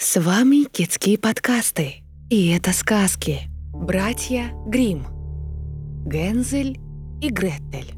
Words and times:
С 0.00 0.20
вами 0.20 0.62
Китские 0.62 1.18
подкасты. 1.18 2.04
И 2.30 2.50
это 2.50 2.72
сказки. 2.72 3.40
Братья 3.72 4.52
Грим. 4.64 5.04
Гензель 6.06 6.78
и 7.20 7.30
Гретель. 7.30 7.92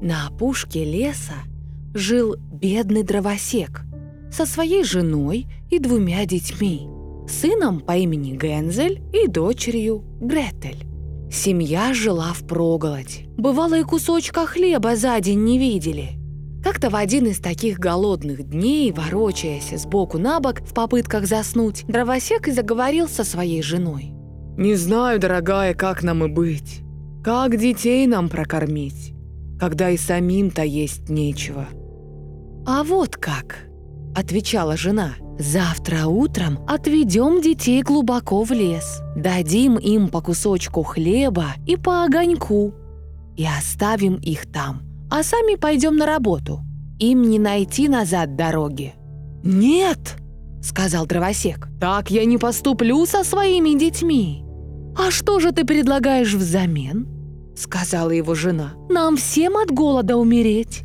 На 0.00 0.28
опушке 0.28 0.84
леса 0.84 1.34
жил 1.94 2.36
бедный 2.36 3.02
дровосек 3.02 3.80
со 4.30 4.46
своей 4.46 4.84
женой 4.84 5.48
и 5.68 5.80
двумя 5.80 6.24
детьми, 6.26 6.86
сыном 7.28 7.80
по 7.80 7.96
имени 7.96 8.36
Гензель 8.36 9.02
и 9.12 9.26
дочерью 9.26 10.04
Гретель. 10.20 10.86
Семья 11.28 11.92
жила 11.92 12.32
в 12.34 12.46
проголодь. 12.46 13.24
Бывало 13.36 13.80
и 13.80 13.82
кусочка 13.82 14.46
хлеба 14.46 14.94
за 14.94 15.18
день 15.18 15.42
не 15.42 15.58
видели– 15.58 16.10
как-то 16.62 16.90
в 16.90 16.96
один 16.96 17.26
из 17.26 17.38
таких 17.38 17.78
голодных 17.78 18.42
дней, 18.42 18.92
ворочаясь 18.92 19.70
сбоку 19.76 20.18
на 20.18 20.40
бок 20.40 20.60
в 20.60 20.74
попытках 20.74 21.26
заснуть, 21.26 21.84
дровосек 21.86 22.48
и 22.48 22.52
заговорил 22.52 23.08
со 23.08 23.24
своей 23.24 23.62
женой. 23.62 24.12
«Не 24.56 24.74
знаю, 24.74 25.18
дорогая, 25.18 25.74
как 25.74 26.02
нам 26.02 26.24
и 26.24 26.28
быть. 26.28 26.80
Как 27.24 27.56
детей 27.56 28.06
нам 28.06 28.28
прокормить, 28.28 29.14
когда 29.58 29.90
и 29.90 29.96
самим-то 29.96 30.62
есть 30.62 31.08
нечего?» 31.08 31.66
«А 32.66 32.84
вот 32.84 33.16
как»,— 33.16 33.66
отвечала 34.14 34.76
жена. 34.76 35.14
«Завтра 35.38 36.06
утром 36.06 36.58
отведем 36.68 37.40
детей 37.40 37.82
глубоко 37.82 38.42
в 38.42 38.50
лес, 38.50 39.00
дадим 39.16 39.76
им 39.76 40.08
по 40.08 40.20
кусочку 40.20 40.82
хлеба 40.82 41.54
и 41.66 41.76
по 41.76 42.04
огоньку 42.04 42.74
и 43.36 43.46
оставим 43.46 44.16
их 44.16 44.50
там» 44.52 44.89
а 45.10 45.22
сами 45.22 45.56
пойдем 45.56 45.96
на 45.96 46.06
работу. 46.06 46.60
Им 46.98 47.22
не 47.22 47.38
найти 47.38 47.88
назад 47.88 48.36
дороги». 48.36 48.94
«Нет!»— 49.42 50.16
сказал 50.62 51.06
дровосек. 51.06 51.68
«Так 51.80 52.10
я 52.10 52.24
не 52.24 52.38
поступлю 52.38 53.04
со 53.06 53.24
своими 53.24 53.78
детьми». 53.78 54.44
«А 54.96 55.10
что 55.10 55.40
же 55.40 55.52
ты 55.52 55.64
предлагаешь 55.64 56.34
взамен?»— 56.34 57.08
сказала 57.56 58.10
его 58.10 58.34
жена. 58.34 58.74
«Нам 58.88 59.16
всем 59.16 59.56
от 59.56 59.70
голода 59.70 60.16
умереть». 60.16 60.82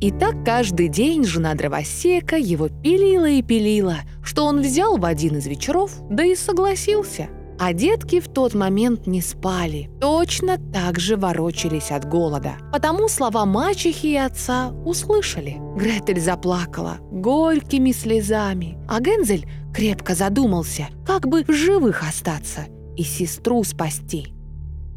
И 0.00 0.10
так 0.10 0.44
каждый 0.44 0.88
день 0.88 1.24
жена 1.24 1.54
дровосека 1.54 2.36
его 2.36 2.68
пилила 2.68 3.28
и 3.28 3.40
пилила, 3.40 3.98
что 4.22 4.46
он 4.46 4.60
взял 4.60 4.96
в 4.96 5.04
один 5.04 5.36
из 5.36 5.46
вечеров, 5.46 5.92
да 6.10 6.24
и 6.24 6.34
согласился— 6.34 7.28
а 7.58 7.72
детки 7.72 8.20
в 8.20 8.28
тот 8.28 8.54
момент 8.54 9.06
не 9.06 9.20
спали, 9.20 9.90
точно 10.00 10.58
так 10.72 10.98
же 10.98 11.16
ворочались 11.16 11.90
от 11.90 12.08
голода. 12.08 12.54
Потому 12.72 13.08
слова 13.08 13.44
мачехи 13.46 14.06
и 14.06 14.16
отца 14.16 14.70
услышали. 14.84 15.58
Гретель 15.76 16.20
заплакала 16.20 16.98
горькими 17.10 17.92
слезами, 17.92 18.78
а 18.88 19.00
Гензель 19.00 19.46
крепко 19.74 20.14
задумался, 20.14 20.88
как 21.06 21.28
бы 21.28 21.44
в 21.44 21.52
живых 21.52 22.02
остаться 22.08 22.66
и 22.96 23.02
сестру 23.02 23.64
спасти. 23.64 24.34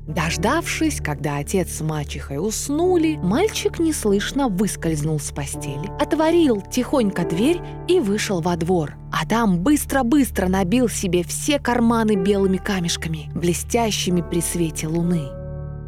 Дождавшись, 0.07 1.01
когда 1.01 1.37
отец 1.37 1.77
с 1.77 1.81
мачехой 1.81 2.37
уснули, 2.37 3.17
мальчик 3.23 3.79
неслышно 3.79 4.49
выскользнул 4.49 5.19
с 5.19 5.31
постели, 5.31 5.89
отворил 5.99 6.61
тихонько 6.61 7.25
дверь 7.25 7.59
и 7.87 7.99
вышел 7.99 8.39
во 8.39 8.55
двор. 8.55 8.93
А 9.17 9.25
там 9.25 9.59
быстро-быстро 9.59 10.49
набил 10.49 10.89
себе 10.89 11.23
все 11.23 11.57
карманы 11.57 12.15
белыми 12.15 12.57
камешками, 12.57 13.31
блестящими 13.33 14.21
при 14.21 14.41
свете 14.41 14.87
луны. 14.87 15.29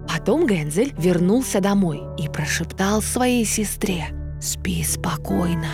Потом 0.07 0.47
Гензель 0.47 0.93
вернулся 0.97 1.59
домой 1.59 2.01
и 2.17 2.29
прошептал 2.29 3.01
своей 3.01 3.43
сестре 3.43 4.05
«Спи 4.39 4.81
спокойно, 4.81 5.67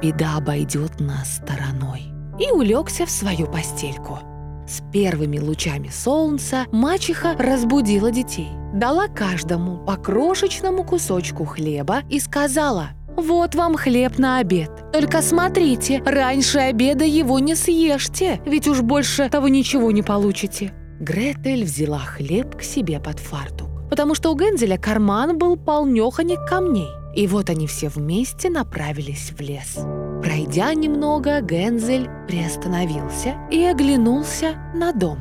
беда 0.00 0.36
обойдет 0.36 1.00
нас 1.00 1.38
стороной» 1.38 2.02
и 2.38 2.52
улегся 2.52 3.04
в 3.04 3.10
свою 3.10 3.46
постельку– 3.46 4.20
с 4.66 4.80
первыми 4.92 5.38
лучами 5.38 5.88
солнца 5.88 6.66
мачеха 6.70 7.34
разбудила 7.36 8.10
детей, 8.10 8.48
дала 8.72 9.08
каждому 9.08 9.84
по 9.84 9.96
крошечному 9.96 10.84
кусочку 10.84 11.44
хлеба 11.44 12.02
и 12.08 12.20
сказала 12.20 12.90
«Вот 13.16 13.54
вам 13.54 13.76
хлеб 13.76 14.18
на 14.18 14.38
обед. 14.38 14.70
Только 14.92 15.22
смотрите, 15.22 16.02
раньше 16.04 16.58
обеда 16.58 17.04
его 17.04 17.38
не 17.38 17.54
съешьте, 17.54 18.40
ведь 18.46 18.68
уж 18.68 18.80
больше 18.80 19.28
того 19.28 19.48
ничего 19.48 19.90
не 19.90 20.02
получите». 20.02 20.72
Гретель 21.00 21.64
взяла 21.64 21.98
хлеб 21.98 22.56
к 22.56 22.62
себе 22.62 23.00
под 23.00 23.18
фартук, 23.18 23.88
потому 23.90 24.14
что 24.14 24.30
у 24.30 24.36
Гензеля 24.36 24.78
карман 24.78 25.36
был 25.36 25.56
полнёхонек 25.56 26.46
камней. 26.48 26.88
И 27.14 27.26
вот 27.26 27.50
они 27.50 27.66
все 27.66 27.88
вместе 27.88 28.48
направились 28.48 29.32
в 29.36 29.40
лес. 29.40 29.78
Пройдя 30.22 30.72
немного, 30.72 31.40
Гензель 31.40 32.08
приостановился 32.26 33.34
и 33.50 33.62
оглянулся 33.64 34.54
на 34.74 34.92
дом. 34.92 35.18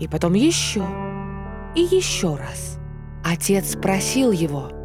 И 0.00 0.08
потом 0.08 0.34
еще 0.34 0.84
и 1.74 1.80
еще 1.80 2.34
раз. 2.34 2.78
Отец 3.24 3.72
спросил 3.72 4.32
его. 4.32 4.81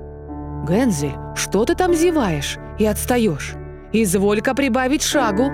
«Гензель, 0.67 1.15
что 1.35 1.63
ты 1.63 1.75
там 1.75 1.93
зеваешь 1.93 2.57
и 2.77 2.85
отстаешь? 2.85 3.55
Изволь-ка 3.93 4.53
прибавить 4.53 5.03
шагу». 5.03 5.49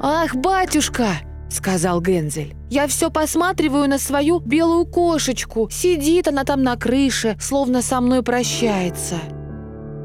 «Ах, 0.00 0.34
батюшка!»— 0.34 1.08
сказал 1.48 2.02
Гензель. 2.02 2.54
«Я 2.68 2.86
все 2.86 3.10
посматриваю 3.10 3.88
на 3.88 3.98
свою 3.98 4.38
белую 4.38 4.84
кошечку. 4.84 5.68
Сидит 5.70 6.28
она 6.28 6.44
там 6.44 6.62
на 6.62 6.76
крыше, 6.76 7.36
словно 7.40 7.80
со 7.80 8.00
мной 8.00 8.22
прощается». 8.22 9.16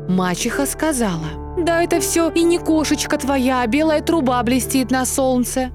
Мачеха 0.08 0.66
сказала, 0.66 1.58
«Да 1.58 1.84
это 1.84 2.00
все 2.00 2.30
и 2.30 2.44
не 2.44 2.60
кошечка 2.60 3.18
твоя, 3.18 3.62
а 3.62 3.68
белая 3.68 4.02
труба 4.02 4.42
блестит 4.44 4.90
на 4.90 5.06
солнце». 5.06 5.72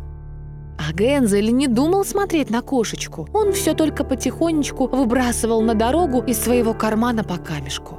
А 0.78 0.92
Гензель 0.92 1.53
не 1.53 1.66
думал 1.66 2.04
смотреть 2.04 2.50
на 2.50 2.62
кошечку. 2.62 3.28
Он 3.34 3.53
все 3.53 3.75
только 3.75 4.04
потихонечку 4.04 4.86
выбрасывал 4.86 5.60
на 5.60 5.75
дорогу 5.75 6.20
из 6.20 6.38
своего 6.41 6.72
кармана 6.72 7.25
по 7.25 7.36
камешку. 7.36 7.98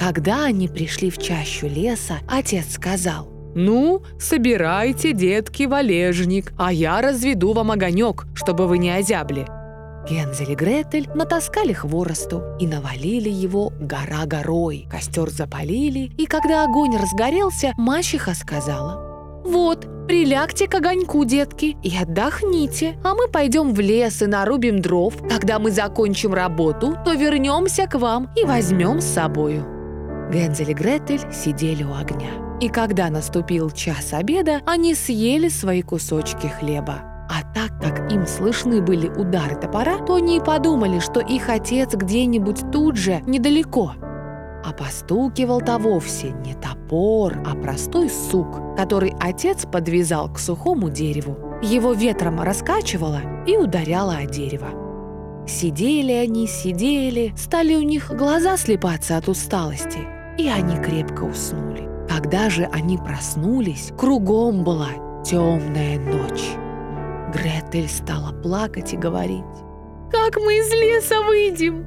Когда 0.00 0.46
они 0.46 0.66
пришли 0.66 1.10
в 1.10 1.18
чащу 1.18 1.66
леса, 1.66 2.20
отец 2.26 2.72
сказал, 2.72 3.28
«Ну, 3.54 4.02
собирайте, 4.18 5.12
детки, 5.12 5.64
валежник, 5.64 6.54
а 6.56 6.72
я 6.72 7.02
разведу 7.02 7.52
вам 7.52 7.70
огонек, 7.70 8.24
чтобы 8.34 8.66
вы 8.66 8.78
не 8.78 8.90
озябли. 8.90 9.46
Гензель 10.08 10.52
и 10.52 10.54
Гретель 10.54 11.08
натаскали 11.14 11.74
хворосту 11.74 12.42
и 12.58 12.66
навалили 12.66 13.28
его 13.28 13.74
гора 13.78 14.24
горой. 14.24 14.88
Костер 14.90 15.28
запалили, 15.28 16.10
и 16.16 16.24
когда 16.24 16.64
огонь 16.64 16.96
разгорелся, 16.96 17.74
мачеха 17.76 18.32
сказала 18.34 19.42
«Вот, 19.44 19.86
прилягте 20.06 20.66
к 20.66 20.74
огоньку, 20.74 21.26
детки, 21.26 21.76
и 21.82 21.94
отдохните, 21.94 22.98
а 23.04 23.14
мы 23.14 23.28
пойдем 23.28 23.74
в 23.74 23.80
лес 23.80 24.22
и 24.22 24.26
нарубим 24.26 24.80
дров. 24.80 25.14
Когда 25.28 25.58
мы 25.58 25.70
закончим 25.70 26.32
работу, 26.32 26.96
то 27.04 27.12
вернемся 27.12 27.86
к 27.86 27.98
вам 27.98 28.30
и 28.34 28.44
возьмем 28.44 29.02
с 29.02 29.04
собою». 29.04 29.79
Гензель 30.30 30.70
и 30.70 30.74
Гретель 30.74 31.32
сидели 31.32 31.82
у 31.82 31.94
огня. 31.94 32.30
И 32.60 32.68
когда 32.68 33.08
наступил 33.10 33.70
час 33.70 34.12
обеда, 34.12 34.60
они 34.66 34.94
съели 34.94 35.48
свои 35.48 35.82
кусочки 35.82 36.46
хлеба. 36.46 37.02
А 37.28 37.42
так 37.54 37.80
как 37.80 38.12
им 38.12 38.26
слышны 38.26 38.82
были 38.82 39.08
удары 39.08 39.54
топора, 39.54 39.98
то 39.98 40.16
они 40.16 40.38
и 40.38 40.40
подумали, 40.40 40.98
что 40.98 41.20
их 41.20 41.48
отец 41.48 41.94
где-нибудь 41.94 42.70
тут 42.70 42.96
же, 42.96 43.22
недалеко. 43.26 43.92
А 44.64 44.72
постукивал-то 44.72 45.78
вовсе 45.78 46.32
не 46.44 46.54
топор, 46.54 47.38
а 47.46 47.54
простой 47.54 48.10
сук, 48.10 48.76
который 48.76 49.14
отец 49.20 49.64
подвязал 49.64 50.30
к 50.30 50.38
сухому 50.38 50.90
дереву. 50.90 51.38
Его 51.62 51.92
ветром 51.92 52.40
раскачивало 52.40 53.20
и 53.46 53.56
ударяло 53.56 54.16
о 54.16 54.26
дерево. 54.26 54.68
Сидели 55.46 56.12
они, 56.12 56.46
сидели, 56.46 57.32
стали 57.36 57.74
у 57.74 57.82
них 57.82 58.10
глаза 58.14 58.56
слепаться 58.56 59.16
от 59.16 59.28
усталости, 59.28 59.98
и 60.40 60.48
они 60.48 60.76
крепко 60.76 61.24
уснули. 61.24 61.88
Когда 62.08 62.50
же 62.50 62.64
они 62.72 62.96
проснулись, 62.96 63.92
кругом 63.96 64.64
была 64.64 64.88
темная 65.24 65.98
ночь. 65.98 66.56
Гретель 67.32 67.88
стала 67.88 68.32
плакать 68.32 68.92
и 68.92 68.96
говорить. 68.96 69.44
«Как 70.10 70.36
мы 70.36 70.58
из 70.58 70.72
леса 70.72 71.20
выйдем?» 71.22 71.86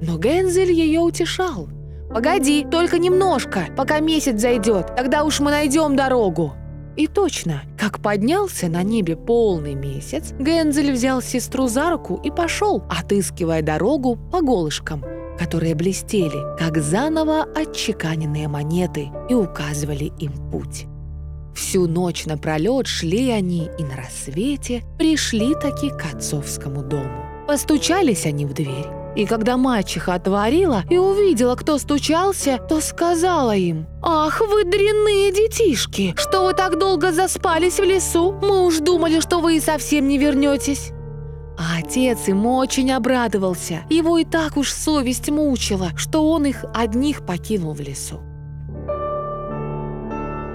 Но 0.00 0.18
Гензель 0.18 0.72
ее 0.72 1.00
утешал. 1.00 1.68
«Погоди, 2.12 2.66
только 2.68 2.98
немножко, 2.98 3.66
пока 3.76 4.00
месяц 4.00 4.40
зайдет, 4.40 4.94
тогда 4.96 5.24
уж 5.24 5.40
мы 5.40 5.50
найдем 5.50 5.94
дорогу». 5.94 6.54
И 6.96 7.06
точно, 7.06 7.62
как 7.78 8.00
поднялся 8.00 8.66
на 8.66 8.82
небе 8.82 9.14
полный 9.14 9.74
месяц, 9.74 10.32
Гензель 10.40 10.90
взял 10.90 11.22
сестру 11.22 11.68
за 11.68 11.90
руку 11.90 12.20
и 12.24 12.30
пошел, 12.30 12.82
отыскивая 12.90 13.62
дорогу 13.62 14.18
по 14.32 14.40
голышкам, 14.40 15.04
которые 15.38 15.74
блестели, 15.74 16.56
как 16.58 16.78
заново 16.78 17.44
отчеканенные 17.54 18.48
монеты, 18.48 19.10
и 19.28 19.34
указывали 19.34 20.12
им 20.18 20.32
путь. 20.50 20.86
Всю 21.54 21.88
ночь 21.88 22.24
напролет 22.26 22.86
шли 22.86 23.30
они 23.30 23.68
и 23.78 23.82
на 23.82 23.96
рассвете 23.96 24.84
пришли 24.98 25.54
таки 25.54 25.90
к 25.90 26.04
отцовскому 26.14 26.82
дому. 26.82 27.24
Постучались 27.48 28.26
они 28.26 28.46
в 28.46 28.52
дверь, 28.52 28.86
И 29.16 29.26
когда 29.26 29.56
мачеха 29.56 30.14
отворила 30.14 30.84
и 30.88 30.96
увидела, 30.98 31.56
кто 31.56 31.78
стучался, 31.78 32.58
то 32.58 32.80
сказала 32.80 33.56
им, 33.56 33.86
«Ах, 34.02 34.40
вы 34.40 34.64
дрянные 34.64 35.32
детишки! 35.32 36.14
Что 36.16 36.44
вы 36.44 36.52
так 36.52 36.78
долго 36.78 37.10
заспались 37.10 37.80
в 37.80 37.84
лесу? 37.84 38.32
Мы 38.40 38.64
уж 38.64 38.78
думали, 38.78 39.18
что 39.20 39.40
вы 39.40 39.56
и 39.56 39.60
совсем 39.60 40.06
не 40.06 40.18
вернетесь!» 40.18 40.92
А 41.58 41.78
отец 41.78 42.28
им 42.28 42.46
очень 42.46 42.92
обрадовался. 42.92 43.80
Его 43.90 44.18
и 44.18 44.24
так 44.24 44.56
уж 44.56 44.72
совесть 44.72 45.28
мучила, 45.28 45.90
что 45.96 46.30
он 46.30 46.46
их 46.46 46.64
одних 46.72 47.26
покинул 47.26 47.72
в 47.72 47.80
лесу. 47.80 48.20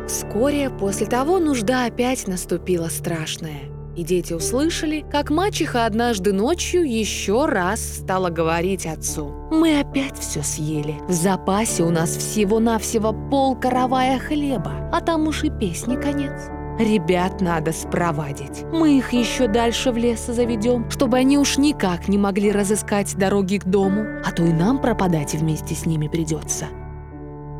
Вскоре 0.08 0.70
после 0.70 1.08
того 1.08 1.40
нужда 1.40 1.86
опять 1.86 2.28
наступила 2.28 2.88
страшная. 2.88 3.74
И 3.96 4.04
дети 4.04 4.34
услышали, 4.34 5.06
как 5.12 5.30
мачеха 5.30 5.86
однажды 5.86 6.34
ночью 6.34 6.84
еще 6.84 7.46
раз 7.46 7.80
стала 7.80 8.30
говорить 8.30 8.88
отцу. 8.88 9.32
«Мы 9.52 9.80
опять 9.80 10.18
все 10.18 10.42
съели. 10.42 10.96
В 11.08 11.12
запасе 11.12 11.84
у 11.84 11.92
нас 11.92 12.10
всего-навсего 12.10 13.14
пол 13.14 13.56
каравая 13.56 14.18
хлеба, 14.20 14.90
а 14.92 15.00
там 15.00 15.28
уж 15.28 15.44
и 15.44 15.52
песни 15.52 15.96
конец. 15.96 16.50
Ребят 16.80 17.42
надо 17.42 17.72
спровадить. 17.72 18.64
Мы 18.72 18.98
их 18.98 19.14
еще 19.14 19.48
дальше 19.48 19.92
в 19.92 19.98
лес 19.98 20.26
заведем, 20.26 20.90
чтобы 20.90 21.18
они 21.18 21.38
уж 21.38 21.58
никак 21.58 22.08
не 22.08 22.18
могли 22.18 22.52
разыскать 22.52 23.16
дороги 23.16 23.58
к 23.58 23.66
дому, 23.66 24.06
а 24.26 24.32
то 24.32 24.44
и 24.44 24.52
нам 24.52 24.80
пропадать 24.80 25.34
вместе 25.34 25.76
с 25.76 25.86
ними 25.86 26.08
придется». 26.08 26.66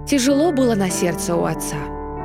Тяжело 0.08 0.52
было 0.52 0.76
на 0.76 0.90
сердце 0.90 1.36
у 1.36 1.46
отца, 1.46 1.78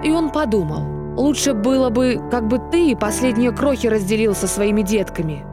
и 0.03 0.11
он 0.11 0.31
подумал– 0.31 0.83
Лучше 1.19 1.53
было 1.53 1.91
бы, 1.91 2.21
как 2.31 2.47
бы 2.47 2.61
ты 2.71 2.95
последние 2.95 3.51
крохи 3.51 3.89
разделил 3.89 4.37
со 4.37 4.47
своими 4.47 4.83
детками. 4.83 5.45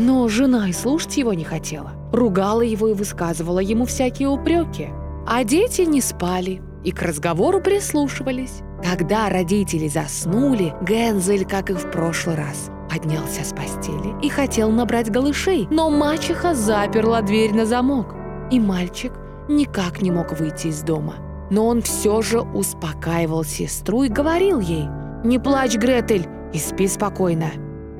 Но 0.00 0.26
жена 0.26 0.68
и 0.68 0.72
слушать 0.72 1.16
его 1.16 1.32
не 1.32 1.44
хотела. 1.44 1.92
Ругала 2.12 2.62
его 2.62 2.88
и 2.88 2.94
высказывала 2.94 3.60
ему 3.60 3.84
всякие 3.84 4.28
упреки. 4.28 4.88
А 5.28 5.44
дети 5.44 5.82
не 5.82 6.00
спали 6.00 6.60
и 6.82 6.90
к 6.90 7.02
разговору 7.02 7.60
прислушивались. 7.60 8.62
Когда 8.82 9.28
родители 9.28 9.88
заснули, 9.88 10.74
Гензель, 10.82 11.44
как 11.44 11.70
и 11.70 11.74
в 11.74 11.90
прошлый 11.90 12.36
раз, 12.36 12.70
поднялся 12.90 13.44
с 13.44 13.52
постели 13.52 14.14
и 14.22 14.28
хотел 14.28 14.70
набрать 14.70 15.10
голышей, 15.10 15.68
но 15.70 15.90
мачеха 15.90 16.54
заперла 16.54 17.22
дверь 17.22 17.54
на 17.54 17.66
замок, 17.66 18.14
и 18.50 18.58
мальчик 18.58 19.12
никак 19.48 20.02
не 20.02 20.10
мог 20.10 20.38
выйти 20.38 20.68
из 20.68 20.82
дома– 20.82 21.14
но 21.50 21.66
он 21.66 21.82
все 21.82 22.22
же 22.22 22.40
успокаивал 22.40 23.44
сестру 23.44 24.04
и 24.04 24.08
говорил 24.08 24.60
ей 24.60 24.88
«Не 25.24 25.38
плачь, 25.38 25.76
Гретель, 25.76 26.26
и 26.54 26.58
спи 26.58 26.86
спокойно». 26.86 27.50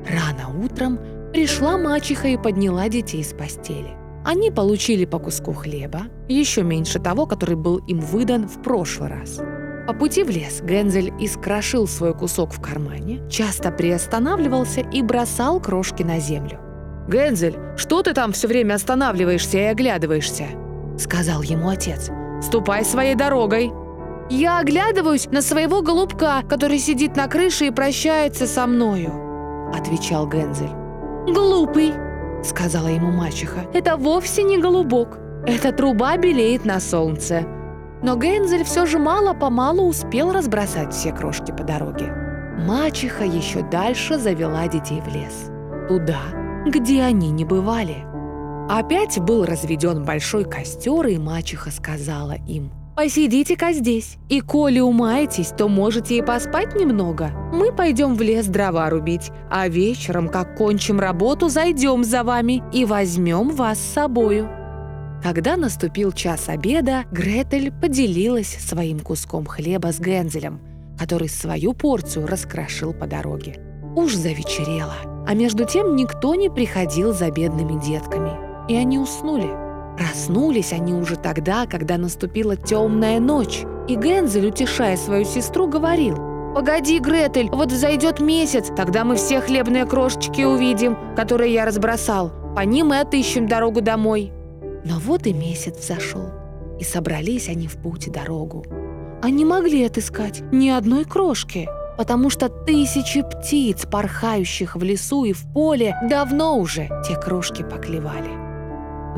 Рано 0.07 0.63
утром 0.63 0.97
пришла 1.31 1.77
мачеха 1.77 2.29
и 2.29 2.37
подняла 2.37 2.89
детей 2.89 3.23
с 3.23 3.33
постели. 3.33 3.91
Они 4.25 4.51
получили 4.51 5.05
по 5.05 5.19
куску 5.19 5.53
хлеба, 5.53 6.03
еще 6.27 6.63
меньше 6.63 6.99
того, 6.99 7.25
который 7.25 7.55
был 7.55 7.77
им 7.87 7.99
выдан 7.99 8.47
в 8.47 8.61
прошлый 8.61 9.09
раз. 9.09 9.41
По 9.91 9.97
пути 9.97 10.23
в 10.23 10.29
лес 10.29 10.61
Гензель 10.61 11.11
искрошил 11.19 11.85
свой 11.85 12.13
кусок 12.13 12.53
в 12.53 12.61
кармане, 12.61 13.19
часто 13.29 13.71
приостанавливался 13.71 14.79
и 14.79 15.01
бросал 15.01 15.59
крошки 15.59 16.01
на 16.01 16.17
землю. 16.17 16.61
«Гензель, 17.09 17.57
что 17.75 18.01
ты 18.01 18.13
там 18.13 18.31
все 18.31 18.47
время 18.47 18.75
останавливаешься 18.75 19.57
и 19.57 19.63
оглядываешься?»— 19.63 20.45
сказал 20.97 21.41
ему 21.41 21.67
отец. 21.67 22.09
Ступай 22.41 22.85
своей 22.85 23.15
дорогой!» 23.15 23.73
«Я 24.29 24.59
оглядываюсь 24.59 25.27
на 25.29 25.41
своего 25.41 25.81
голубка, 25.81 26.41
который 26.47 26.79
сидит 26.79 27.17
на 27.17 27.27
крыше 27.27 27.65
и 27.65 27.71
прощается 27.71 28.47
со 28.47 28.67
мною»,— 28.67 29.11
отвечал 29.77 30.25
Гензель. 30.25 30.71
«Глупый»,— 31.27 31.91
сказала 32.45 32.87
ему 32.87 33.11
мачеха,— 33.11 33.65
«это 33.73 33.97
вовсе 33.97 34.43
не 34.43 34.57
голубок. 34.57 35.19
Эта 35.45 35.73
труба 35.73 36.15
белеет 36.15 36.63
на 36.63 36.79
солнце». 36.79 37.45
Но 38.03 38.15
Гензель 38.15 38.63
все 38.63 38.85
же 38.85 38.97
мало-помалу 38.97 39.87
успел 39.87 40.31
разбросать 40.31 40.93
все 40.93 41.11
крошки 41.11 41.51
по 41.51 41.63
дороге. 41.63 42.11
Мачеха 42.57 43.23
еще 43.23 43.61
дальше 43.61 44.17
завела 44.17 44.67
детей 44.67 45.01
в 45.01 45.07
лес. 45.07 45.49
Туда, 45.87 46.21
где 46.65 47.03
они 47.03 47.31
не 47.31 47.45
бывали. 47.45 48.05
Опять 48.69 49.19
был 49.19 49.45
разведен 49.45 50.03
большой 50.03 50.45
костер, 50.45 51.05
и 51.07 51.17
мачеха 51.17 51.71
сказала 51.71 52.35
им, 52.47 52.71
«Посидите-ка 52.95 53.73
здесь, 53.73 54.17
и 54.29 54.41
коли 54.41 54.79
умаетесь, 54.79 55.53
то 55.57 55.67
можете 55.67 56.17
и 56.17 56.21
поспать 56.21 56.75
немного. 56.75 57.31
Мы 57.53 57.71
пойдем 57.71 58.15
в 58.15 58.21
лес 58.21 58.47
дрова 58.47 58.89
рубить, 58.89 59.31
а 59.49 59.67
вечером, 59.67 60.27
как 60.29 60.55
кончим 60.55 60.99
работу, 60.99 61.49
зайдем 61.49 62.03
за 62.03 62.23
вами 62.23 62.63
и 62.71 62.85
возьмем 62.85 63.49
вас 63.49 63.79
с 63.79 63.93
собою». 63.93 64.60
Когда 65.23 65.55
наступил 65.55 66.11
час 66.11 66.49
обеда, 66.49 67.05
Гретель 67.11 67.71
поделилась 67.71 68.57
своим 68.59 68.99
куском 68.99 69.45
хлеба 69.45 69.91
с 69.91 69.99
Гензелем, 69.99 70.59
который 70.97 71.29
свою 71.29 71.73
порцию 71.73 72.27
раскрошил 72.27 72.93
по 72.93 73.07
дороге. 73.07 73.59
Уж 73.95 74.15
завечерело, 74.15 74.95
а 75.27 75.33
между 75.33 75.65
тем 75.65 75.95
никто 75.95 76.35
не 76.35 76.49
приходил 76.49 77.13
за 77.13 77.29
бедными 77.29 77.79
детками 77.83 78.51
и 78.67 78.75
они 78.75 78.99
уснули. 78.99 79.49
Проснулись 79.97 80.71
они 80.71 80.93
уже 80.93 81.17
тогда, 81.17 81.65
когда 81.65 81.97
наступила 81.97 82.55
темная 82.55 83.19
ночь, 83.19 83.63
и 83.87 83.95
Гензель, 83.95 84.47
утешая 84.47 84.95
свою 84.95 85.25
сестру, 85.25 85.67
говорил 85.67 86.15
«Погоди, 86.55 86.99
Гретель, 86.99 87.49
вот 87.49 87.71
взойдет 87.71 88.19
месяц, 88.19 88.69
тогда 88.75 89.03
мы 89.03 89.15
все 89.15 89.41
хлебные 89.41 89.85
крошечки 89.85 90.41
увидим, 90.41 90.97
которые 91.15 91.53
я 91.53 91.65
разбросал. 91.65 92.31
По 92.55 92.61
ним 92.61 92.93
и 92.93 92.97
отыщем 92.97 93.47
дорогу 93.47 93.81
домой». 93.81 94.31
Но 94.85 94.99
вот 94.99 95.27
и 95.27 95.33
месяц 95.33 95.77
взошел, 95.77 96.29
и 96.79 96.83
собрались 96.83 97.49
они 97.49 97.67
в 97.67 97.77
путь 97.77 98.11
дорогу. 98.11 98.65
Они 99.21 99.45
могли 99.45 99.85
отыскать 99.85 100.41
ни 100.51 100.69
одной 100.69 101.05
крошки, 101.05 101.69
потому 101.97 102.29
что 102.31 102.49
тысячи 102.49 103.21
птиц, 103.21 103.85
порхающих 103.85 104.75
в 104.75 104.81
лесу 104.81 105.25
и 105.25 105.33
в 105.33 105.43
поле, 105.53 105.95
давно 106.09 106.57
уже 106.57 106.89
те 107.07 107.15
крошки 107.15 107.61
поклевали. 107.61 108.31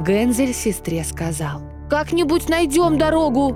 Гензель 0.06 0.54
сестре 0.54 1.04
сказал, 1.04 1.62
«Как-нибудь 1.89 2.50
найдем 2.50 2.98
дорогу!» 2.98 3.56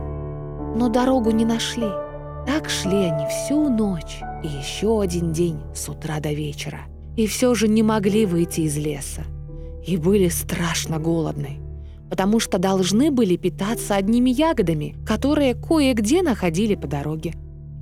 Но 0.78 0.90
дорогу 0.90 1.32
не 1.32 1.44
нашли. 1.44 1.90
Так 2.46 2.70
шли 2.70 3.06
они 3.06 3.26
всю 3.28 3.68
ночь 3.68 4.22
и 4.44 4.48
еще 4.48 5.02
один 5.02 5.34
день 5.34 5.60
с 5.76 5.90
утра 5.90 6.20
до 6.20 6.32
вечера. 6.32 6.82
И 7.18 7.28
все 7.28 7.54
же 7.56 7.68
не 7.68 7.84
могли 7.84 8.26
выйти 8.26 8.62
из 8.62 8.78
леса. 8.78 9.24
И 9.86 9.98
были 9.98 10.30
страшно 10.30 11.00
голодны, 11.00 11.60
потому 12.10 12.40
что 12.40 12.58
должны 12.58 13.12
были 13.12 13.36
питаться 13.36 13.96
одними 13.96 14.30
ягодами, 14.30 14.96
которые 15.06 15.56
кое-где 15.56 16.22
находили 16.22 16.76
по 16.76 16.88
дороге. 16.88 17.34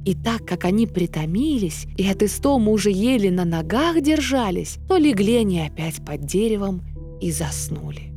И 0.06 0.14
так 0.14 0.46
как 0.46 0.66
они 0.66 0.86
притомились 0.86 1.88
и 1.98 2.08
от 2.08 2.22
истома 2.22 2.72
уже 2.72 2.92
еле 2.92 3.32
на 3.32 3.44
ногах 3.44 4.02
держались, 4.02 4.78
то 4.88 4.98
легли 4.98 5.38
они 5.38 5.62
опять 5.62 6.04
под 6.06 6.26
деревом 6.26 6.84
и 7.20 7.32
заснули. 7.32 8.14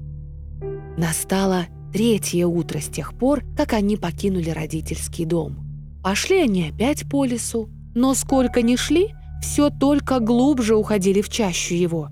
Настало 0.99 1.67
третье 1.93 2.47
утро 2.47 2.81
с 2.81 2.89
тех 2.89 3.15
пор, 3.15 3.43
как 3.57 3.73
они 3.73 3.97
покинули 3.97 4.51
родительский 4.51 5.25
дом. 5.25 5.59
Пошли 6.03 6.43
они 6.43 6.69
опять 6.69 7.09
по 7.09 7.25
лесу, 7.25 7.71
но 7.95 8.15
сколько 8.15 8.61
ни 8.63 8.77
шли, 8.77 9.15
все 9.41 9.71
только 9.71 10.21
глубже 10.21 10.77
уходили 10.77 11.23
в 11.23 11.29
чащу 11.29 11.75
его. 11.75 12.11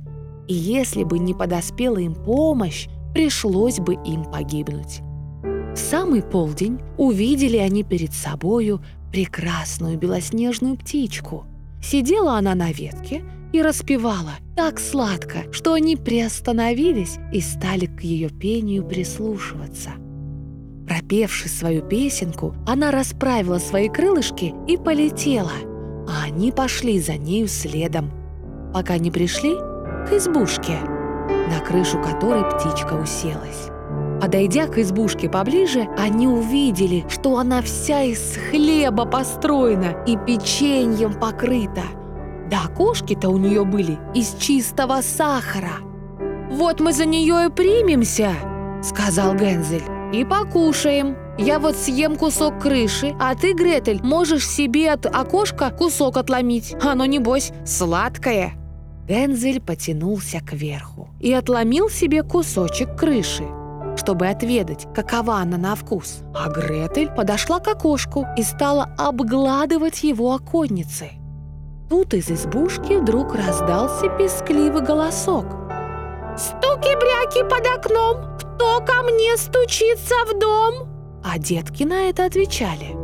И 0.48 0.54
если 0.54 1.04
бы 1.04 1.18
не 1.18 1.34
подоспела 1.34 1.98
им 1.98 2.14
помощь, 2.14 2.88
пришлось 3.16 3.78
бы 3.78 3.94
им 3.94 4.24
погибнуть. 4.24 5.00
В 5.42 5.76
самый 5.76 6.22
полдень 6.22 6.80
увидели 6.98 7.56
они 7.56 7.82
перед 7.82 8.12
собою 8.12 8.82
прекрасную 9.10 9.96
белоснежную 9.96 10.76
птичку. 10.76 11.46
Сидела 11.82 12.36
она 12.36 12.54
на 12.54 12.72
ветке 12.72 13.24
и 13.54 13.62
распевала 13.62 14.32
так 14.54 14.78
сладко, 14.78 15.50
что 15.50 15.72
они 15.72 15.96
приостановились 15.96 17.16
и 17.32 17.40
стали 17.40 17.86
к 17.86 18.02
ее 18.02 18.28
пению 18.28 18.86
прислушиваться. 18.86 19.92
Пропевши 20.86 21.48
свою 21.48 21.80
песенку, 21.80 22.54
она 22.66 22.90
расправила 22.90 23.56
свои 23.56 23.88
крылышки 23.88 24.52
и 24.68 24.76
полетела, 24.76 25.54
а 26.06 26.24
они 26.26 26.52
пошли 26.52 27.00
за 27.00 27.16
нею 27.16 27.48
следом, 27.48 28.10
пока 28.74 28.98
не 28.98 29.10
пришли 29.10 29.54
к 29.54 30.12
избушке, 30.12 30.76
на 31.48 31.60
крышу 31.60 31.98
которой 32.02 32.44
птичка 32.44 32.94
уселась. 32.94 33.70
Подойдя 34.20 34.66
к 34.66 34.78
избушке 34.78 35.28
поближе, 35.28 35.86
они 35.98 36.26
увидели, 36.26 37.04
что 37.08 37.36
она 37.38 37.60
вся 37.62 38.02
из 38.02 38.36
хлеба 38.50 39.04
построена 39.04 40.04
и 40.06 40.16
печеньем 40.16 41.14
покрыта– 41.14 41.82
да 42.50 42.64
окошки-то 42.66 43.28
у 43.28 43.38
нее 43.38 43.64
были 43.64 43.98
из 44.14 44.34
чистого 44.38 45.00
сахара. 45.00 45.80
«Вот 46.50 46.80
мы 46.80 46.92
за 46.92 47.04
нее 47.04 47.46
и 47.46 47.50
примемся»,— 47.50 48.30
сказал 48.82 49.34
Гензель,— 49.34 49.82
«и 50.12 50.24
покушаем. 50.24 51.16
Я 51.38 51.58
вот 51.58 51.76
съем 51.76 52.16
кусок 52.16 52.60
крыши, 52.60 53.14
а 53.20 53.34
ты, 53.34 53.52
Гретель, 53.52 54.00
можешь 54.02 54.48
себе 54.48 54.92
от 54.92 55.06
окошка 55.06 55.70
кусок 55.70 56.16
отломить. 56.16 56.76
Оно, 56.80 57.04
небось, 57.04 57.52
сладкое». 57.64 58.52
Гензель 59.08 59.60
потянулся 59.60 60.40
кверху 60.40 61.08
и 61.20 61.32
отломил 61.32 61.88
себе 61.88 62.24
кусочек 62.24 62.96
крыши, 62.96 63.44
чтобы 63.96 64.26
отведать, 64.26 64.88
какова 64.94 65.36
она 65.36 65.56
на 65.56 65.76
вкус. 65.76 66.22
А 66.34 66.50
Гретель 66.50 67.10
подошла 67.10 67.60
к 67.60 67.68
окошку 67.68 68.26
и 68.36 68.42
стала 68.42 68.88
обгладывать 68.98 70.02
его 70.02 70.34
оконницы. 70.34 71.10
Тут 71.88 72.14
из 72.14 72.30
избушки 72.30 72.94
вдруг 72.94 73.36
раздался 73.36 74.08
пескливый 74.08 74.82
голосок. 74.82 75.46
«Стуки-бряки 76.36 77.48
под 77.48 77.66
окном! 77.66 78.36
Кто 78.38 78.80
ко 78.80 79.04
мне 79.04 79.36
стучится 79.36 80.14
в 80.26 80.38
дом?» 80.38 80.88
А 81.24 81.38
детки 81.38 81.84
на 81.84 82.08
это 82.08 82.24
отвечали. 82.24 82.96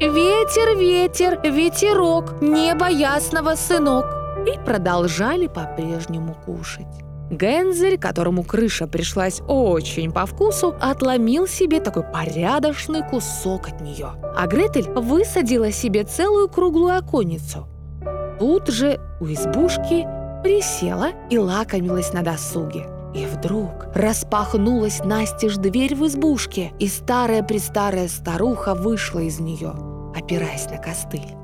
«Ветер, 0.00 0.78
ветер, 0.78 1.40
ветерок, 1.42 2.40
небо 2.40 2.88
ясного, 2.88 3.56
сынок!» 3.56 4.21
И 4.46 4.58
продолжали 4.64 5.46
по-прежнему 5.46 6.36
кушать. 6.44 6.86
Гензель, 7.30 7.98
которому 7.98 8.42
крыша 8.42 8.86
пришлась 8.86 9.40
очень 9.48 10.12
по 10.12 10.26
вкусу, 10.26 10.74
отломил 10.80 11.46
себе 11.46 11.80
такой 11.80 12.02
порядочный 12.02 13.02
кусок 13.02 13.68
от 13.68 13.80
нее. 13.80 14.10
А 14.36 14.46
Гретель 14.46 14.90
высадила 14.90 15.72
себе 15.72 16.04
целую 16.04 16.48
круглую 16.48 16.96
оконницу. 16.96 17.66
Тут 18.38 18.68
же 18.68 19.00
у 19.20 19.26
избушки 19.26 20.06
присела 20.42 21.10
и 21.30 21.38
лакомилась 21.38 22.12
на 22.12 22.22
досуге. 22.22 22.86
И 23.14 23.24
вдруг 23.26 23.86
распахнулась 23.94 25.00
настежь 25.04 25.56
дверь 25.56 25.94
в 25.94 26.06
избушке, 26.06 26.72
и 26.78 26.88
старая-престарая 26.88 28.08
старуха 28.08 28.74
вышла 28.74 29.20
из 29.20 29.38
нее, 29.38 29.72
опираясь 30.14 30.66
на 30.70 30.78
костыль. 30.78 31.41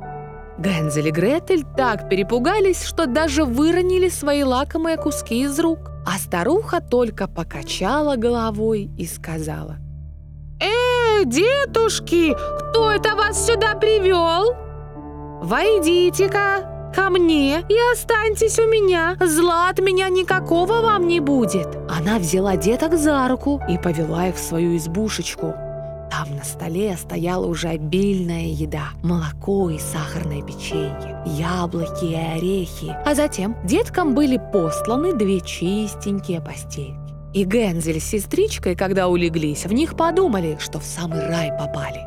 Гензель 0.59 1.09
и 1.09 1.11
Гретель 1.13 1.65
так 1.77 2.09
перепугались, 2.09 2.83
что 2.85 3.07
даже 3.07 3.45
выронили 3.45 4.09
свои 4.09 4.43
лакомые 4.43 4.97
куски 4.97 5.43
из 5.43 5.59
рук. 5.61 5.91
А 6.05 6.19
старуха 6.19 6.81
только 6.81 7.29
покачала 7.29 8.17
головой 8.17 8.91
и 8.99 9.07
сказала. 9.07 9.77
«Э, 10.61 11.25
детушки, 11.25 12.35
кто 12.35 12.91
это 12.91 13.15
вас 13.15 13.47
сюда 13.47 13.77
привел? 13.77 14.57
Войдите-ка 15.43 16.93
ко 16.93 17.11
мне 17.11 17.61
и 17.69 17.77
останьтесь 17.93 18.59
у 18.59 18.69
меня. 18.69 19.17
Зла 19.25 19.69
от 19.69 19.79
меня 19.79 20.09
никакого 20.09 20.81
вам 20.81 21.07
не 21.07 21.21
будет». 21.21 21.69
Она 21.89 22.19
взяла 22.19 22.57
деток 22.57 22.99
за 22.99 23.29
руку 23.29 23.61
и 23.69 23.79
повела 23.79 24.27
их 24.27 24.35
в 24.35 24.41
свою 24.41 24.77
избушечку– 24.77 25.55
там 26.19 26.35
на 26.35 26.43
столе 26.43 26.97
стояла 26.97 27.47
уже 27.47 27.69
обильная 27.69 28.47
еда. 28.47 28.89
Молоко 29.03 29.71
и 29.71 29.79
сахарное 29.79 30.43
печенье, 30.43 31.23
яблоки 31.25 32.07
и 32.07 32.15
орехи. 32.15 32.97
А 33.07 33.15
затем 33.15 33.57
деткам 33.65 34.15
были 34.15 34.41
посланы 34.53 35.15
две 35.15 35.41
чистенькие 35.41 36.41
постельки. 36.41 37.15
И 37.35 37.45
Гензель 37.45 38.01
с 38.01 38.05
сестричкой, 38.05 38.75
когда 38.75 39.07
улеглись, 39.07 39.65
в 39.65 39.73
них 39.73 39.97
подумали, 39.97 40.57
что 40.61 40.81
в 40.81 40.85
самый 40.85 41.25
рай 41.25 41.51
попали. 41.57 42.01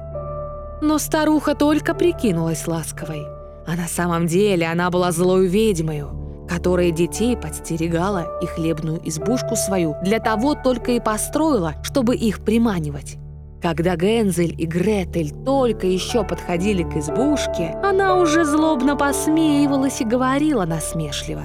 Но 0.81 0.97
старуха 0.97 1.55
только 1.55 1.93
прикинулась 1.93 2.67
ласковой. 2.67 3.25
А 3.65 3.75
на 3.77 3.87
самом 3.87 4.27
деле 4.27 4.65
она 4.65 4.89
была 4.89 5.11
злой 5.11 5.47
ведьмою, 5.47 6.45
которая 6.49 6.91
детей 6.91 7.37
подстерегала 7.37 8.27
и 8.41 8.45
хлебную 8.45 8.99
избушку 9.07 9.55
свою 9.55 9.95
для 10.03 10.19
того 10.19 10.55
только 10.55 10.91
и 10.91 10.99
построила, 10.99 11.75
чтобы 11.83 12.15
их 12.15 12.43
приманивать. 12.43 13.20
Когда 13.61 13.95
Гензель 13.95 14.55
и 14.57 14.65
Гретель 14.65 15.31
только 15.45 15.85
еще 15.85 16.23
подходили 16.23 16.81
к 16.81 16.95
избушке, 16.95 17.77
она 17.83 18.15
уже 18.15 18.43
злобно 18.43 18.95
посмеивалась 18.95 20.01
и 20.01 20.05
говорила 20.05 20.65
насмешливо. 20.65 21.43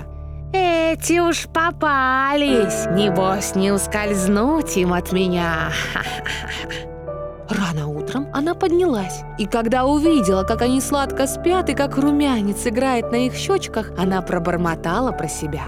«Эти 0.55 1.19
уж 1.19 1.47
попались! 1.49 2.87
Небось, 2.93 3.55
не 3.55 3.71
ускользнуть 3.71 4.79
им 4.79 4.95
от 4.95 5.13
меня!» 5.13 5.71
Рано 7.51 7.89
утром 7.89 8.29
она 8.33 8.55
поднялась, 8.55 9.21
и 9.39 9.47
когда 9.47 9.85
увидела, 9.85 10.43
как 10.43 10.63
они 10.63 10.81
сладко 10.81 11.27
спят 11.27 11.69
и 11.69 11.75
как 11.75 11.99
румянец 11.99 12.67
играет 12.67 13.13
на 13.13 13.27
их 13.27 13.35
щечках, 13.35 13.93
она 13.99 14.23
пробормотала 14.23 15.13
про 15.13 15.29
себя. 15.29 15.65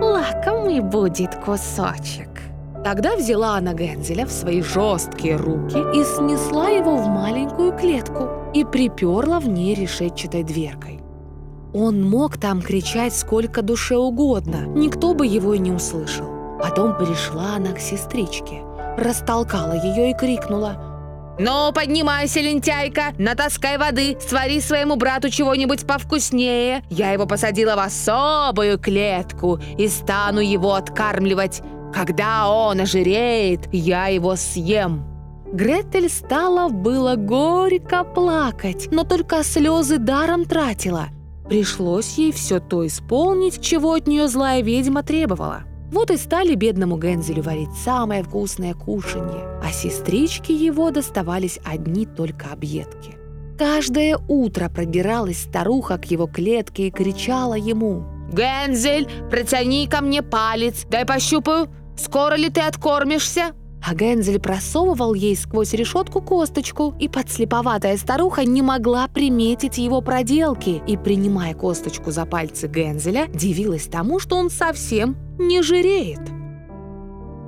«Лакомый 0.00 0.80
будет 0.80 1.34
кусочек!» 1.36 2.33
Тогда 2.84 3.16
взяла 3.16 3.56
она 3.56 3.72
Гензеля 3.72 4.26
в 4.26 4.30
свои 4.30 4.60
жесткие 4.60 5.36
руки 5.36 5.78
и 5.94 6.04
снесла 6.04 6.68
его 6.68 6.96
в 6.96 7.06
маленькую 7.08 7.72
клетку 7.72 8.28
и 8.52 8.62
приперла 8.62 9.40
в 9.40 9.48
ней 9.48 9.74
решетчатой 9.74 10.42
дверкой. 10.42 11.00
Он 11.72 12.02
мог 12.02 12.36
там 12.36 12.60
кричать 12.60 13.14
сколько 13.14 13.62
душе 13.62 13.96
угодно, 13.96 14.66
никто 14.76 15.14
бы 15.14 15.26
его 15.26 15.54
и 15.54 15.58
не 15.58 15.72
услышал. 15.72 16.26
Потом 16.60 16.94
пришла 16.96 17.56
она 17.56 17.72
к 17.72 17.80
сестричке, 17.80 18.62
растолкала 18.98 19.72
ее 19.72 20.10
и 20.10 20.14
крикнула 20.14 20.94
«Ну, 21.36 21.72
поднимайся, 21.72 22.40
лентяйка, 22.40 23.12
натаскай 23.18 23.76
воды, 23.76 24.16
свари 24.20 24.60
своему 24.60 24.94
брату 24.94 25.30
чего-нибудь 25.30 25.84
повкуснее. 25.84 26.84
Я 26.90 27.10
его 27.10 27.26
посадила 27.26 27.74
в 27.74 27.80
особую 27.80 28.78
клетку 28.78 29.58
и 29.76 29.88
стану 29.88 30.38
его 30.38 30.74
откармливать. 30.74 31.60
Когда 31.94 32.50
он 32.50 32.80
ожиреет, 32.80 33.68
я 33.72 34.08
его 34.08 34.36
съем». 34.36 35.04
Гретель 35.52 36.10
стала 36.10 36.68
было 36.68 37.14
горько 37.14 38.02
плакать, 38.02 38.88
но 38.90 39.04
только 39.04 39.44
слезы 39.44 39.98
даром 39.98 40.46
тратила. 40.46 41.06
Пришлось 41.48 42.18
ей 42.18 42.32
все 42.32 42.58
то 42.58 42.84
исполнить, 42.84 43.60
чего 43.60 43.92
от 43.92 44.08
нее 44.08 44.26
злая 44.26 44.62
ведьма 44.62 45.04
требовала. 45.04 45.62
Вот 45.92 46.10
и 46.10 46.16
стали 46.16 46.56
бедному 46.56 46.98
Гензелю 46.98 47.42
варить 47.44 47.72
самое 47.84 48.24
вкусное 48.24 48.74
кушанье, 48.74 49.44
а 49.62 49.70
сестричке 49.70 50.52
его 50.52 50.90
доставались 50.90 51.60
одни 51.64 52.04
только 52.04 52.48
объедки. 52.52 53.16
Каждое 53.56 54.18
утро 54.26 54.68
пробиралась 54.68 55.42
старуха 55.42 55.98
к 55.98 56.06
его 56.06 56.26
клетке 56.26 56.88
и 56.88 56.90
кричала 56.90 57.54
ему 57.54 58.04
«Гензель, 58.32 59.08
протяни 59.30 59.86
ко 59.86 60.00
мне 60.00 60.22
палец, 60.22 60.84
дай 60.90 61.06
пощупаю, 61.06 61.68
Скоро 61.96 62.34
ли 62.34 62.48
ты 62.48 62.60
откормишься?» 62.60 63.54
А 63.86 63.94
Гензель 63.94 64.40
просовывал 64.40 65.12
ей 65.12 65.36
сквозь 65.36 65.74
решетку 65.74 66.22
косточку, 66.22 66.94
и 66.98 67.06
подслеповатая 67.06 67.98
старуха 67.98 68.44
не 68.44 68.62
могла 68.62 69.08
приметить 69.08 69.76
его 69.76 70.00
проделки 70.00 70.82
и, 70.86 70.96
принимая 70.96 71.54
косточку 71.54 72.10
за 72.10 72.24
пальцы 72.24 72.66
Гензеля, 72.66 73.26
дивилась 73.28 73.86
тому, 73.86 74.18
что 74.18 74.36
он 74.36 74.48
совсем 74.48 75.16
не 75.38 75.62
жиреет. 75.62 76.20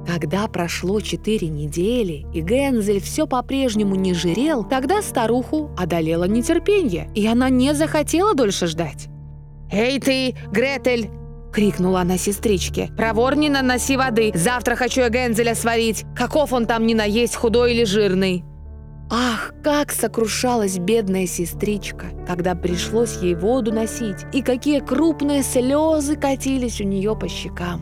Когда 0.06 0.46
прошло 0.46 1.00
четыре 1.00 1.48
недели, 1.48 2.26
и 2.32 2.40
Гензель 2.40 3.00
все 3.00 3.26
по-прежнему 3.26 3.96
не 3.96 4.14
жирел, 4.14 4.62
тогда 4.62 5.02
старуху 5.02 5.70
одолело 5.76 6.24
нетерпение, 6.24 7.10
и 7.14 7.26
она 7.26 7.48
не 7.48 7.74
захотела 7.74 8.34
дольше 8.34 8.66
ждать. 8.66 9.08
«Эй 9.70 9.98
ты, 9.98 10.36
Гретель, 10.52 11.10
крикнула 11.56 12.02
она 12.02 12.18
сестричке. 12.18 12.90
«Проворни 12.98 13.48
наноси 13.48 13.96
воды! 13.96 14.30
Завтра 14.34 14.76
хочу 14.76 15.00
я 15.00 15.08
Гензеля 15.08 15.54
сварить! 15.54 16.04
Каков 16.14 16.52
он 16.52 16.66
там 16.66 16.86
ни 16.86 16.92
наесть, 16.92 17.34
худой 17.34 17.72
или 17.72 17.84
жирный!» 17.84 18.44
Ах, 19.10 19.54
как 19.64 19.90
сокрушалась 19.90 20.78
бедная 20.78 21.26
сестричка, 21.26 22.08
когда 22.26 22.54
пришлось 22.54 23.16
ей 23.22 23.34
воду 23.34 23.72
носить, 23.72 24.26
и 24.34 24.42
какие 24.42 24.80
крупные 24.80 25.42
слезы 25.42 26.16
катились 26.16 26.80
у 26.82 26.84
нее 26.84 27.16
по 27.16 27.26
щекам. 27.26 27.80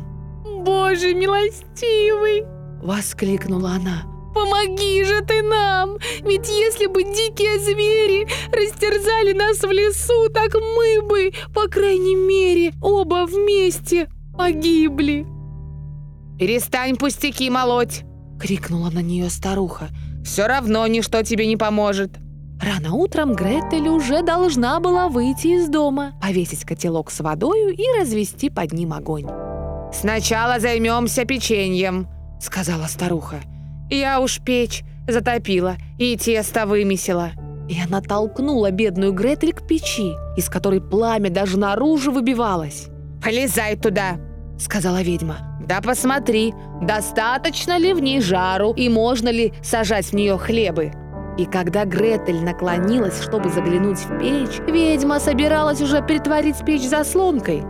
«Боже 0.64 1.12
милостивый!»— 1.12 2.45
воскликнула 2.83 3.71
она. 3.71 4.13
Помоги 4.35 5.05
же 5.05 5.21
ты 5.23 5.43
нам! 5.43 5.99
Ведь 6.25 6.49
если 6.49 6.87
бы 6.87 7.05
дикие 7.05 7.59
звери 7.61 8.26
растерзали 8.53 9.33
нас 9.33 9.62
в 9.62 9.71
лесу, 9.71 10.29
так 10.33 10.55
мы 10.55 11.03
бы, 11.07 11.33
по 11.55 11.69
крайней 11.69 12.17
мере, 12.17 12.73
оба 12.83 13.26
вместе 13.26 14.09
погибли!» 14.37 15.26
«Перестань 16.38 16.97
пустяки 16.97 17.49
молоть!»— 17.49 18.03
крикнула 18.41 18.91
на 18.91 18.99
нее 18.99 19.31
старуха. 19.31 19.88
«Все 20.25 20.47
равно 20.47 20.87
ничто 20.87 21.23
тебе 21.23 21.47
не 21.47 21.57
поможет!» 21.57 22.19
Рано 22.61 22.95
утром 22.95 23.35
Гретель 23.35 23.88
уже 23.88 24.23
должна 24.23 24.81
была 24.81 25.09
выйти 25.09 25.49
из 25.49 25.69
дома, 25.69 26.14
повесить 26.21 26.64
котелок 26.64 27.11
с 27.11 27.21
водою 27.21 27.75
и 27.75 27.83
развести 27.99 28.49
под 28.49 28.73
ним 28.73 28.93
огонь. 28.93 29.29
«Сначала 29.93 30.59
займемся 30.59 31.25
печеньем»,— 31.25 32.09
сказала 32.41 32.87
старуха. 32.87 33.43
Я 33.99 34.21
уж 34.21 34.41
печь 34.41 34.83
затопила 35.09 35.77
и 35.99 36.17
тесто 36.17 36.67
вымесила». 36.67 37.31
И 37.69 37.81
она 37.81 38.03
толкнула 38.03 38.71
бедную 38.71 39.13
Гретель 39.13 39.55
к 39.55 39.67
печи, 39.67 40.13
из 40.37 40.51
которой 40.51 40.83
пламя 40.83 41.31
даже 41.31 41.59
наружу 41.59 42.13
выбивалось. 42.13 42.89
«Полезай 43.23 43.77
туда!»— 43.77 44.19
сказала 44.59 45.01
ведьма. 45.01 45.39
«Да 45.67 45.81
посмотри, 45.81 46.53
достаточно 46.83 47.79
ли 47.79 47.95
в 47.95 48.01
ней 48.01 48.21
жару 48.21 48.75
и 48.75 48.91
можно 48.91 49.31
ли 49.31 49.55
сажать 49.63 50.07
в 50.07 50.13
нее 50.13 50.37
хлебы». 50.37 50.93
И 51.39 51.47
когда 51.47 51.85
Гретель 51.85 52.45
наклонилась, 52.45 53.23
чтобы 53.23 53.49
заглянуть 53.49 53.99
в 53.99 54.19
печь, 54.19 54.61
ведьма 54.69 55.19
собиралась 55.19 55.81
уже 55.81 56.03
притворить 56.03 56.65
печь 56.65 56.87
заслонкой. 56.87 57.65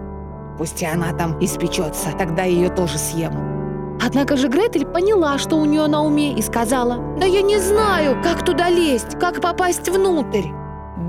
Пусть 0.59 0.83
и 0.83 0.87
она 0.87 1.13
там 1.13 1.43
испечется, 1.43 2.11
тогда 2.19 2.43
ее 2.43 2.69
тоже 2.69 2.99
съем. 2.99 3.64
Однако 4.07 4.37
же 4.37 4.49
Гретель 4.49 4.85
поняла, 4.85 5.39
что 5.39 5.57
у 5.57 5.65
нее 5.65 5.87
на 5.87 6.03
уме, 6.03 6.35
и 6.35 6.43
сказала, 6.43 6.99
«Да 7.19 7.25
я 7.25 7.41
не 7.41 7.59
знаю, 7.59 8.21
как 8.23 8.45
туда 8.45 8.69
лезть, 8.69 9.19
как 9.19 9.41
попасть 9.41 9.89
внутрь». 9.89 10.49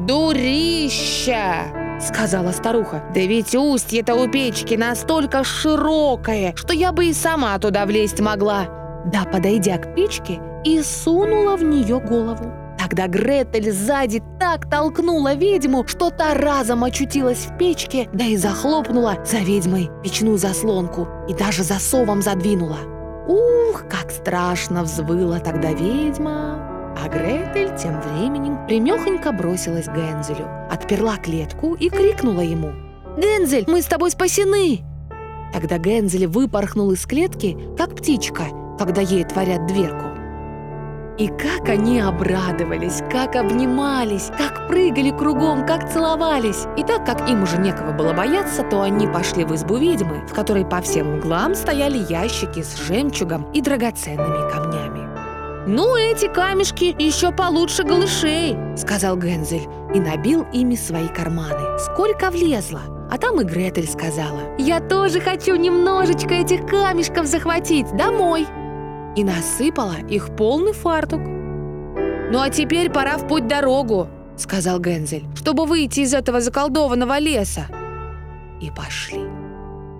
«Дурища!»— 0.07 1.97
сказала 1.99 2.51
старуха. 2.51 3.03
«Да 3.13 3.19
ведь 3.19 3.53
устье-то 3.53 4.15
у 4.15 4.29
печки 4.29 4.75
настолько 4.75 5.43
широкое, 5.43 6.53
что 6.55 6.73
я 6.73 6.93
бы 6.93 7.07
и 7.07 7.13
сама 7.13 7.59
туда 7.59 7.85
влезть 7.85 8.21
могла». 8.21 8.67
Да, 9.05 9.25
подойдя 9.25 9.77
к 9.77 9.93
печке, 9.93 10.39
и 10.63 10.81
сунула 10.81 11.57
в 11.57 11.63
нее 11.63 11.99
голову. 11.99 12.64
Тогда 12.85 13.07
Гретель 13.07 13.71
сзади 13.71 14.21
так 14.39 14.69
толкнула 14.69 15.33
ведьму, 15.33 15.87
что 15.87 16.11
та 16.11 16.35
разом 16.35 16.83
очутилась 16.83 17.47
в 17.47 17.57
печке, 17.57 18.07
да 18.13 18.25
и 18.25 18.37
захлопнула 18.37 19.17
за 19.25 19.37
ведьмой 19.37 19.89
печную 20.03 20.37
заслонку 20.37 21.07
и 21.27 21.33
даже 21.33 21.63
засовом 21.63 22.21
задвинула. 22.21 22.77
Ух, 23.27 23.85
как 23.89 24.11
страшно 24.11 24.83
взвыла 24.83 25.39
тогда 25.39 25.71
ведьма! 25.71 26.93
А 27.03 27.09
Гретель 27.09 27.75
тем 27.75 27.99
временем 28.01 28.67
примехонько 28.67 29.31
бросилась 29.31 29.85
к 29.85 29.95
Гензелю, 29.95 30.47
отперла 30.69 31.17
клетку 31.17 31.73
и 31.73 31.89
крикнула 31.89 32.41
ему. 32.41 32.71
«Гензель, 33.17 33.65
мы 33.65 33.81
с 33.81 33.85
тобой 33.85 34.11
спасены!» 34.11 34.81
Тогда 35.51 35.79
Гензель 35.79 36.27
выпорхнул 36.27 36.91
из 36.91 37.03
клетки, 37.07 37.57
как 37.79 37.95
птичка, 37.95 38.43
когда 38.77 39.01
ей 39.01 39.23
творят 39.23 39.65
дверку. 39.65 40.14
И 41.17 41.29
как 41.29 41.69
они 41.69 42.01
обрадовались, 42.01 43.01
как 43.09 43.37
обнимались, 43.37 44.31
как 44.37 44.67
прыгали 44.67 45.11
кругом, 45.11 45.65
как 45.65 45.89
целовались. 45.89 46.65
И 46.75 46.83
так 46.83 47.05
как 47.05 47.29
им 47.29 47.43
уже 47.43 47.57
некого 47.57 47.93
было 47.93 48.11
бояться, 48.11 48.63
то 48.63 48.81
они 48.81 49.07
пошли 49.07 49.45
в 49.45 49.55
избу 49.55 49.77
ведьмы, 49.77 50.27
в 50.27 50.33
которой 50.33 50.65
по 50.65 50.81
всем 50.81 51.17
углам 51.17 51.55
стояли 51.55 52.05
ящики 52.11 52.61
с 52.61 52.75
жемчугом 52.77 53.49
и 53.53 53.61
драгоценными 53.61 54.51
камнями. 54.51 55.07
«Ну, 55.67 55.95
эти 55.95 56.27
камешки 56.27 56.95
еще 56.99 57.31
получше 57.31 57.83
голышей»,— 57.83 58.57
сказал 58.77 59.15
Гензель 59.15 59.67
и 59.93 59.99
набил 59.99 60.45
ими 60.51 60.75
свои 60.75 61.07
карманы. 61.07 61.79
Сколько 61.79 62.29
влезло! 62.29 62.81
А 63.09 63.17
там 63.17 63.39
и 63.39 63.45
Гретель 63.45 63.87
сказала, 63.87 64.41
«Я 64.57 64.81
тоже 64.81 65.21
хочу 65.21 65.55
немножечко 65.55 66.33
этих 66.33 66.67
камешков 66.67 67.25
захватить 67.25 67.95
домой!» 67.95 68.45
И 69.15 69.23
насыпала 69.23 69.97
их 70.09 70.35
полный 70.35 70.73
фартук. 70.73 71.21
«Ну 72.31 72.39
а 72.39 72.49
теперь 72.49 72.89
пора 72.91 73.17
в 73.17 73.27
путь-дорогу»,— 73.27 74.09
сказал 74.37 74.79
Гензель, 74.79 75.25
«чтобы 75.35 75.65
выйти 75.65 76.01
из 76.01 76.13
этого 76.13 76.41
заколдованного 76.41 77.19
леса». 77.19 77.67
И 78.61 78.71
пошли. 78.71 79.21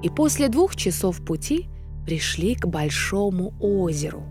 И 0.01 0.09
после 0.09 0.49
двух 0.49 0.75
часов 0.75 1.23
пути 1.23 1.67
пришли 2.05 2.55
к 2.55 2.65
большому 2.65 3.53
озеру. 3.59 4.23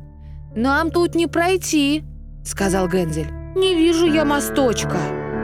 «Нам 0.54 0.90
тут 0.90 1.14
не 1.14 1.26
пройти»,— 1.26 2.04
сказал 2.44 2.88
Гензель. 2.88 3.30
«Не 3.56 3.74
вижу 3.74 4.06
я 4.06 4.24
мосточка. 4.24 4.98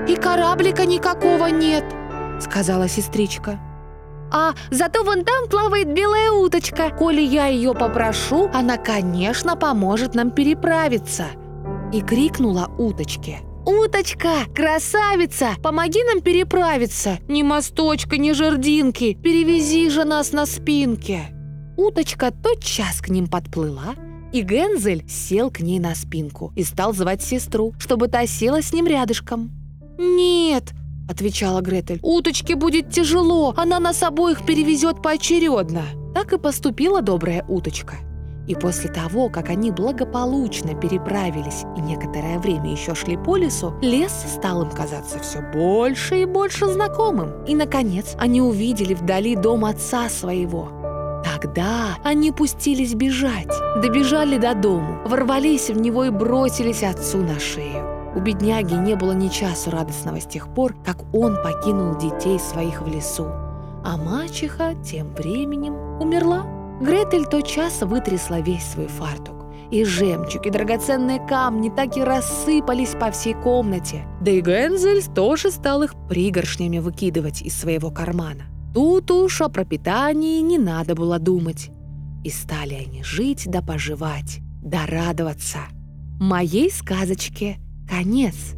И 0.09 0.17
кораблика 0.17 0.87
никакого 0.87 1.47
нет»,— 1.47 1.85
сказала 2.41 2.89
сестричка. 2.89 3.59
А 4.33 4.55
зато 4.71 5.03
вон 5.03 5.25
там 5.25 5.49
плавает 5.49 5.93
белая 5.93 6.31
уточка. 6.31 6.91
Коли 6.91 7.21
я 7.21 7.47
ее 7.47 7.75
попрошу, 7.75 8.49
она, 8.53 8.77
конечно, 8.77 9.57
поможет 9.57 10.15
нам 10.15 10.31
переправиться. 10.31 11.27
И 11.93 12.01
крикнула 12.01 12.71
уточке. 12.79 13.41
«Уточка, 13.67 14.47
красавица, 14.55 15.51
помоги 15.63 16.03
нам 16.05 16.23
переправиться! 16.23 17.19
Ни 17.29 17.43
мосточка, 17.43 18.17
ни 18.17 18.33
жердинки, 18.33 19.15
перевези 19.15 19.91
же 19.91 20.05
нас 20.05 20.33
на 20.33 20.47
спинке!» 20.47 21.29
Уточка 21.77 22.31
тотчас 22.31 23.01
к 23.03 23.11
ним 23.11 23.27
подплыла, 23.27 23.95
и 24.33 24.41
Гензель 24.41 25.07
сел 25.09 25.51
к 25.51 25.61
ней 25.61 25.79
на 25.79 25.95
спинку 25.95 26.53
и 26.57 26.65
стал 26.65 26.95
звать 26.95 27.23
сестру, 27.23 27.75
чтобы 27.79 28.09
та 28.09 28.27
села 28.27 28.63
с 28.63 28.73
ним 28.73 28.87
рядышком. 28.87 29.51
«Нет, 29.99 30.73
отвечала 31.11 31.61
Гретель. 31.61 32.01
«Уточке 32.03 32.55
будет 32.55 32.91
тяжело, 32.91 33.53
она 33.57 33.81
нас 33.81 34.03
обоих 34.03 34.47
перевезет 34.47 35.03
поочередно». 35.03 35.83
Так 36.15 36.33
и 36.33 36.39
поступила 36.39 37.03
добрая 37.03 37.45
уточка. 37.49 37.97
И 38.49 38.55
после 38.57 38.91
того, 38.91 39.29
как 39.29 39.49
они 39.49 39.71
благополучно 39.71 40.75
переправились 40.75 41.63
и 41.77 41.81
некоторое 41.81 42.39
время 42.39 42.73
еще 42.73 42.97
шли 42.97 43.17
по 43.17 43.37
лесу, 43.37 43.75
лес 43.81 44.13
стал 44.35 44.63
им 44.63 44.71
казаться 44.71 45.21
все 45.21 45.41
больше 45.53 46.23
и 46.23 46.25
больше 46.25 46.67
знакомым. 46.67 47.45
И, 47.45 47.55
наконец, 47.55 48.17
они 48.19 48.43
увидели 48.43 48.95
вдали 48.95 49.37
дом 49.37 49.65
отца 49.65 50.09
своего. 50.09 50.69
Тогда 51.25 51.99
они 52.03 52.33
пустились 52.33 52.95
бежать, 52.95 53.53
добежали 53.81 54.37
до 54.37 54.55
дому, 54.55 55.01
ворвались 55.05 55.71
в 55.71 55.79
него 55.79 56.05
и 56.05 56.11
бросились 56.11 56.83
отцу 56.83 57.19
на 57.19 57.39
шею. 57.39 57.90
У 58.15 58.21
бедняги 58.21 58.75
не 58.75 58.97
было 58.97 59.13
ни 59.13 59.29
часу 59.29 59.71
радостного 59.71 60.21
с 60.21 60.27
тех 60.27 60.53
пор, 60.53 60.75
как 60.85 60.99
он 61.15 61.37
покинул 61.43 61.97
детей 61.97 62.41
своих 62.41 62.83
в 62.83 62.89
лесу. 62.89 63.27
А 63.85 63.97
мачеха 63.97 64.75
тем 64.85 65.15
временем 65.15 65.75
умерла. 66.01 66.45
Гретель 66.81 67.27
тотчас 67.27 67.83
вытрясла 67.83 68.41
весь 68.41 68.65
свой 68.65 68.89
фартук. 68.89 69.47
И 69.71 69.85
жемчуг, 69.85 70.47
и 70.47 70.51
драгоценные 70.51 71.25
камни 71.25 71.71
так 71.71 71.97
и 71.97 72.03
рассыпались 72.03 72.97
по 72.99 73.13
всей 73.13 73.35
комнате. 73.35 74.05
Да 74.21 74.33
и 74.33 74.41
Гензель 74.41 75.05
тоже 75.15 75.53
стал 75.53 75.85
их 75.85 75.95
пригоршнями 76.09 76.79
выкидывать 76.79 77.43
из 77.43 77.57
своего 77.57 77.93
кармана. 77.93 78.47
Тут 78.75 79.13
уж 79.13 79.41
о 79.41 79.49
пропитании 79.49 80.41
не 80.41 80.59
надо 80.59 80.97
было 80.97 81.21
думать. 81.21 81.71
И 82.25 82.31
стали 82.31 82.75
они 82.75 83.05
жить 83.05 83.45
да 83.47 83.63
поживать, 83.63 84.41
да 84.61 84.87
радоваться. 84.87 85.59
Моей 86.19 86.71
сказочке– 86.73 87.59
конец. 87.91 88.55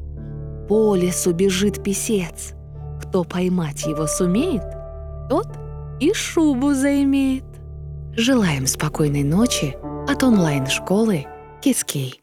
По 0.68 0.94
лесу 0.94 1.32
бежит 1.32 1.82
писец. 1.82 2.52
Кто 3.00 3.24
поймать 3.24 3.84
его 3.86 4.06
сумеет, 4.06 4.62
тот 5.28 5.48
и 6.00 6.12
шубу 6.12 6.74
заимеет. 6.74 7.44
Желаем 8.14 8.66
спокойной 8.66 9.24
ночи 9.24 9.76
от 10.08 10.22
онлайн-школы 10.22 11.26
Кискей. 11.62 12.21